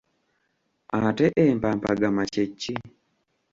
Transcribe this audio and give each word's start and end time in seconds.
Ate 1.05 1.25
empampagama 1.45 2.23
kye 2.33 2.43
ki? 2.59 2.75